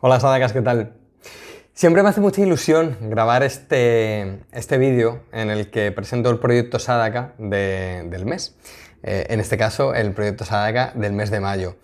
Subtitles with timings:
[0.00, 0.92] Hola Sadakas, ¿qué tal?
[1.74, 6.78] Siempre me hace mucha ilusión grabar este, este vídeo en el que presento el proyecto
[6.78, 8.56] Sadaka del mes.
[9.02, 11.78] Eh, en este caso, el proyecto Sadaka del mes de mayo.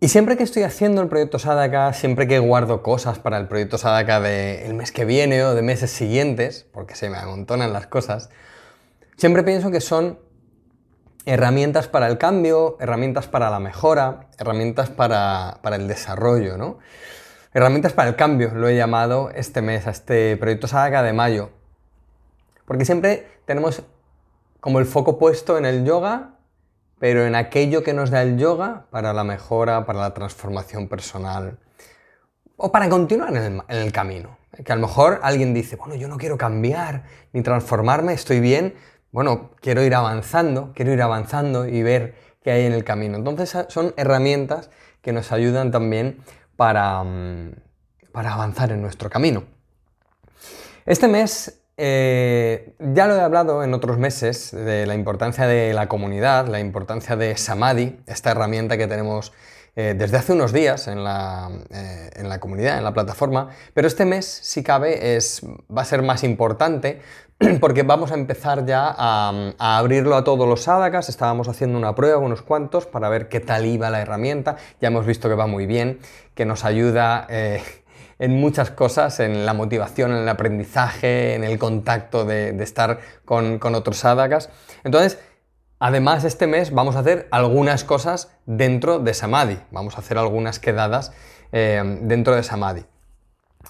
[0.00, 3.76] Y siempre que estoy haciendo el proyecto Sadaka, siempre que guardo cosas para el proyecto
[3.76, 8.30] Sadaka del mes que viene o de meses siguientes, porque se me amontonan las cosas,
[9.18, 10.18] siempre pienso que son
[11.24, 16.78] herramientas para el cambio, herramientas para la mejora, herramientas para, el desarrollo, ¿no?
[17.54, 21.50] Herramientas para el cambio, lo he llamado este mes, a este proyecto Saga de mayo.
[22.64, 23.82] Porque siempre tenemos
[24.60, 26.36] como el foco puesto en el yoga,
[26.98, 31.58] pero en aquello que nos da el yoga para la mejora, para la transformación personal
[32.56, 34.38] o para continuar en el, en el camino.
[34.64, 38.74] Que a lo mejor alguien dice, bueno, yo no quiero cambiar ni transformarme, estoy bien,
[39.12, 43.16] bueno, quiero ir avanzando, quiero ir avanzando y ver qué hay en el camino.
[43.16, 44.70] Entonces son herramientas
[45.02, 46.18] que nos ayudan también
[46.56, 47.52] para, mm,
[48.12, 49.44] para avanzar en nuestro camino.
[50.84, 55.88] Este mes eh, ya lo he hablado en otros meses de la importancia de la
[55.88, 59.32] comunidad, la importancia de Samadhi, esta herramienta que tenemos
[59.74, 63.88] eh, desde hace unos días en la, eh, en la, comunidad, en la plataforma, pero
[63.88, 65.40] este mes, si cabe, es,
[65.74, 67.00] va a ser más importante
[67.60, 71.08] porque vamos a empezar ya a, abrirlo a todos los sadakas.
[71.08, 74.56] Estábamos haciendo una prueba, unos cuantos, para ver qué tal iba la herramienta.
[74.80, 76.00] Ya hemos visto que va muy bien,
[76.34, 77.62] que nos ayuda eh,
[78.18, 83.58] en muchas cosas, en la motivación, en el aprendizaje, en el contacto de, estar con,
[83.74, 84.50] otros sadakas.
[84.84, 85.18] Entonces,
[85.84, 89.58] Además, este mes vamos a hacer algunas cosas dentro de Samadhi.
[89.72, 91.12] Vamos a hacer algunas quedadas
[91.50, 92.84] eh, dentro de Samadhi.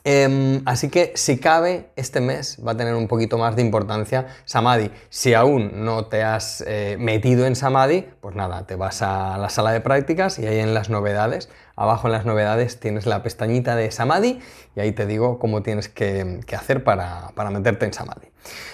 [0.04, 4.26] Em, así que si cabe, este mes va a tener un poquito más de importancia
[4.44, 4.90] Samadhi.
[5.10, 9.48] Si aún no te has eh, metido en Samadhi, pues nada, te vas a la
[9.48, 13.76] sala de prácticas y ahí en las novedades, abajo en las novedades tienes la pestañita
[13.76, 14.40] de Samadhi
[14.74, 18.28] y ahí te digo cómo tienes que, hacer para, meterte en Samadhi.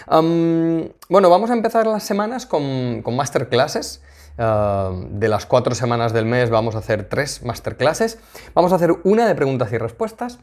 [0.09, 4.03] bueno, vamos a empezar las semanas con, masterclasses.
[4.39, 8.19] de las cuatro semanas del mes vamos a hacer tres masterclasses.
[8.55, 10.39] Vamos a hacer una de preguntas y respuestas,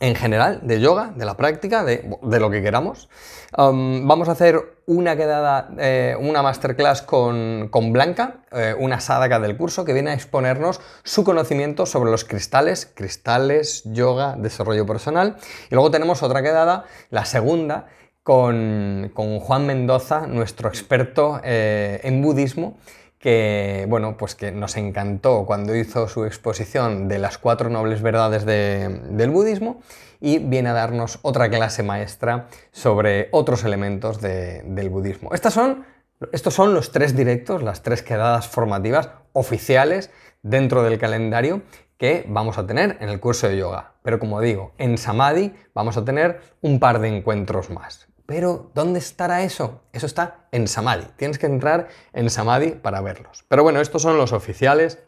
[0.00, 3.10] en general, de yoga, de la práctica, de, lo que queramos.
[3.56, 9.58] Um, vamos a hacer una quedada, eh, una masterclass con, Blanca, eh, una sadaka del
[9.58, 15.36] curso, que viene a exponernos su conocimiento sobre los cristales, cristales, yoga, desarrollo personal.
[15.70, 17.86] Y luego tenemos otra quedada, la segunda,
[18.22, 22.78] con, Juan Mendoza, nuestro experto eh, en budismo,
[23.20, 28.46] que, bueno, pues que nos encantó cuando hizo su exposición de las cuatro nobles verdades
[28.46, 29.82] del budismo
[30.20, 35.34] y viene a darnos otra clase maestra sobre otros elementos del budismo.
[35.34, 35.84] Estas son,
[36.32, 40.10] estos son los tres directos, las tres quedadas formativas oficiales
[40.42, 41.60] dentro del calendario
[41.98, 43.92] que vamos a tener en el curso de yoga.
[44.02, 48.09] Pero como digo, en Samadhi vamos a tener un par de encuentros más.
[48.30, 49.80] Pero, ¿dónde estará eso?
[49.92, 51.04] Eso está en Samadhi.
[51.16, 53.44] Tienes que entrar en Samadhi para verlos.
[53.48, 55.00] Pero bueno, estos son los oficiales.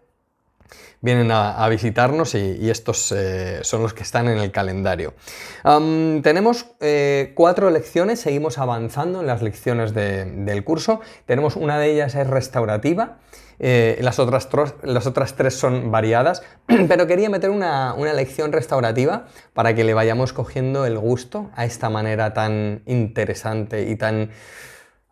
[1.00, 5.14] Vienen a, visitarnos y, estos eh, son los que están en el calendario.
[6.22, 11.00] tenemos eh, cuatro lecciones, seguimos avanzando en las lecciones del curso.
[11.26, 13.18] Tenemos una de ellas es restaurativa,
[13.64, 14.48] eh, las, otras
[14.82, 16.42] las, otras tres son variadas,
[16.88, 21.88] pero quería meter una, lección restaurativa para que le vayamos cogiendo el gusto a esta
[21.88, 24.30] manera tan interesante y tan,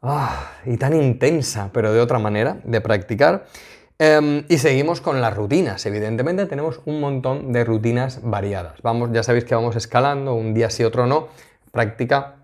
[0.03, 3.47] ah, y tan intensa, pero de otra manera, de practicar.
[4.03, 5.85] Em, y seguimos con las rutinas.
[5.85, 8.81] Evidentemente tenemos un montón de rutinas variadas.
[8.81, 11.29] Vamos, ya sabéis que vamos escalando, un día sí, otro no.
[11.71, 12.37] Práctica,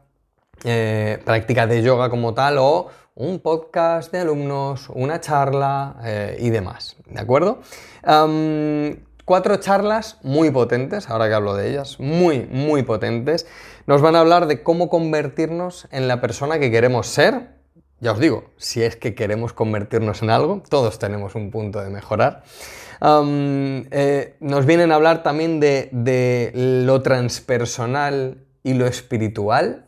[0.64, 6.50] eh, práctica de yoga como tal o un podcast de alumnos, una charla eh, y
[6.50, 7.60] demás, ¿de acuerdo?
[9.24, 13.46] cuatro charlas muy potentes, ahora que hablo de ellas, muy, muy potentes.
[13.86, 17.55] Nos van a hablar de cómo convertirnos en la persona que queremos ser.
[18.00, 21.90] Ya os digo, si es que queremos convertirnos en algo, todos tenemos un punto de
[21.90, 22.44] mejorar.
[23.02, 29.86] Eh, nos vienen a hablar también de, de lo transpersonal y lo espiritual,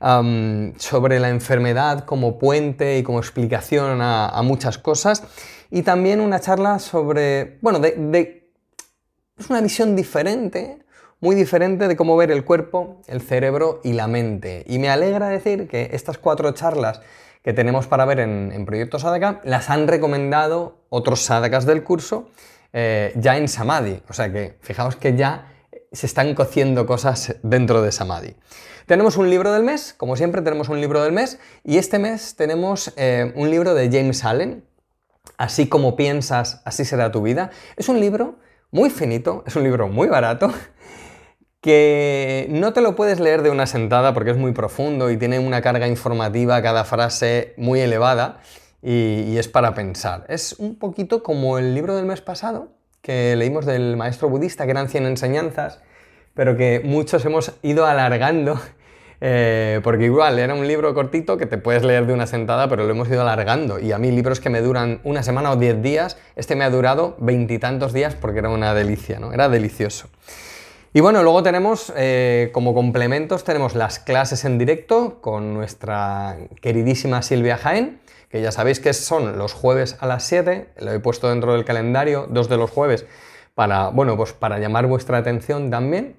[0.00, 5.24] sobre la enfermedad como puente y como explicación a, muchas cosas.
[5.70, 8.50] Y también una charla sobre, bueno, de,
[9.36, 10.78] es una visión diferente,
[11.20, 14.64] muy diferente de cómo ver el cuerpo, el cerebro y la mente.
[14.68, 17.00] Y me alegra decir que estas cuatro charlas
[17.42, 22.28] que tenemos para ver en, Proyecto Sadaka las han recomendado otros Sadakas del curso
[22.72, 24.02] eh, ya en Samadhi.
[24.08, 25.52] O sea que fijaos que ya
[25.92, 28.36] se están cociendo cosas dentro de Samadhi.
[28.86, 32.36] Tenemos un libro del mes, como siempre tenemos un libro del mes, y este mes
[32.36, 34.64] tenemos eh, un libro de James Allen,
[35.38, 37.50] Así como piensas, así será tu vida.
[37.76, 38.40] Es un libro
[38.72, 40.52] muy finito, es un libro muy barato,
[41.60, 45.38] que no te lo puedes leer de una sentada porque es muy profundo y tiene
[45.38, 48.40] una carga informativa, cada frase muy elevada
[48.82, 50.24] y, es para pensar.
[50.28, 52.68] Es un poquito como el libro del mes pasado
[53.02, 55.80] que leímos del maestro budista, que eran 100 enseñanzas,
[56.34, 58.60] pero que muchos hemos ido alargando
[59.20, 62.84] eh, porque igual era un libro cortito que te puedes leer de una sentada, pero
[62.84, 63.80] lo hemos ido alargando.
[63.80, 66.70] Y a mí libros que me duran una semana o diez días, este me ha
[66.70, 69.32] durado veintitantos días porque era una delicia, ¿no?
[69.32, 70.08] Era delicioso.
[70.94, 77.20] Y bueno, luego tenemos eh, como complementos, tenemos las clases en directo con nuestra queridísima
[77.22, 78.00] Silvia Jaén,
[78.30, 81.66] que ya sabéis que son los jueves a las 7, lo he puesto dentro del
[81.66, 83.04] calendario, dos de los jueves,
[83.54, 86.16] para, bueno, pues para llamar vuestra atención también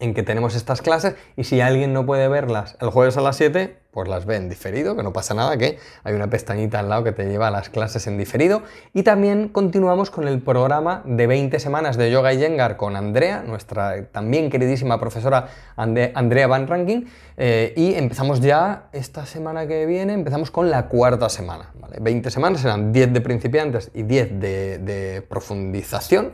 [0.00, 3.36] en que tenemos estas clases y si alguien no puede verlas el jueves a las
[3.36, 6.88] 7, pues las ve en diferido, que no pasa nada, que hay una pestañita al
[6.88, 8.62] lado que te lleva a las clases en diferido.
[8.92, 13.44] Y también continuamos con el programa de 20 semanas de Yoga y Yengar con Andrea,
[13.46, 17.04] nuestra también queridísima profesora Andrea Van Ranking,
[17.36, 21.70] eh, y empezamos ya esta semana que viene, empezamos con la cuarta semana.
[22.00, 26.32] 20 semanas serán 10 de principiantes y 10 de, de profundización.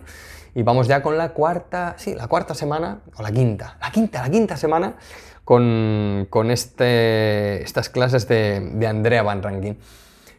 [0.55, 4.23] Y vamos ya con la cuarta, sí, la cuarta semana, o la quinta, la quinta,
[4.23, 4.97] la quinta semana
[5.45, 9.79] con, este, estas clases de, Andrea Van Rankin.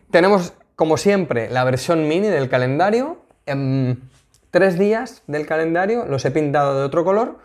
[0.09, 3.17] Tenemos, como siempre, la versión mini del calendario.
[3.45, 4.09] En
[4.51, 7.39] tres días del calendario los he pintado de otro color,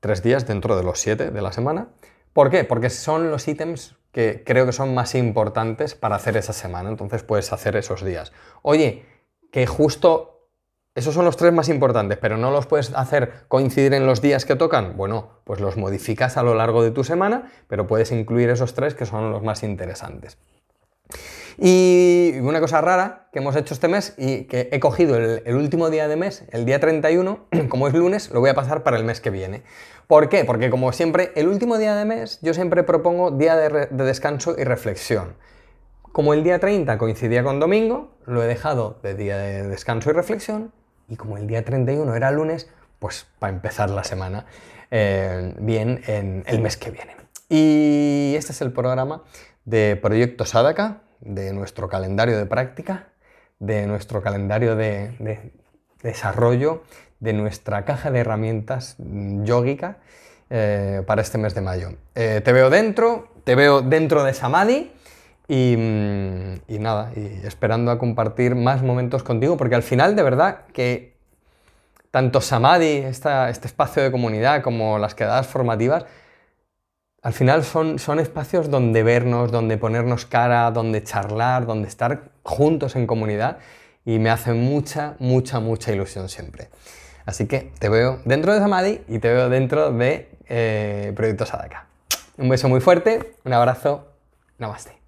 [0.00, 1.88] tres días dentro de los siete de la semana.
[2.32, 2.64] ¿Por qué?
[2.64, 7.22] Porque son los ítems que creo que son más importantes para hacer esa semana, entonces
[7.22, 8.32] puedes hacer esos días.
[8.62, 9.04] Oye,
[9.50, 10.33] que justo
[10.94, 14.44] esos son los tres más importantes, pero no los puedes hacer coincidir en los días
[14.44, 14.96] que tocan.
[14.96, 18.94] Bueno, pues los modificas a lo largo de tu semana, pero puedes incluir esos tres
[18.94, 20.38] que son los más interesantes.
[21.58, 25.90] Y una cosa rara que hemos hecho este mes y que he cogido el, último
[25.90, 29.02] día de mes, el día 31, como es lunes, lo voy a pasar para el
[29.02, 29.64] mes que viene.
[30.06, 30.44] ¿Por qué?
[30.44, 34.54] Porque como siempre, el último día de mes yo siempre propongo día de, de descanso
[34.56, 35.34] y reflexión.
[36.12, 40.12] Como el día 30 coincidía con domingo, lo he dejado de día de descanso y
[40.12, 40.72] reflexión
[41.08, 42.68] y como el día 31 era lunes,
[42.98, 44.46] pues para empezar la semana
[44.90, 47.16] eh, bien en el mes que viene.
[47.48, 49.22] Y este es el programa
[49.64, 53.08] de Proyecto Sadaka, de nuestro calendario de práctica,
[53.58, 55.52] de nuestro calendario de,
[56.02, 56.82] desarrollo,
[57.20, 59.98] de nuestra caja de herramientas yógica
[60.50, 61.90] eh, para este mes de mayo.
[62.14, 64.92] Eh, te veo dentro, te veo dentro de Samadhi.
[65.48, 70.60] Mm, y, nada, y esperando a compartir más momentos contigo, porque al final de verdad
[70.72, 71.14] que
[72.10, 76.06] tanto Samadhi, este espacio de comunidad, como las quedadas formativas,
[77.22, 82.96] al final son, son espacios donde vernos, donde ponernos cara, donde charlar, donde estar juntos
[82.96, 83.58] en comunidad
[84.04, 86.68] y me hace mucha, mucha, mucha ilusión siempre.
[87.24, 91.86] Así que te veo dentro de Samadhi y te veo dentro de eh, Proyecto Sadaka.
[92.36, 94.06] Un beso muy fuerte, un abrazo,
[94.58, 95.03] namaste.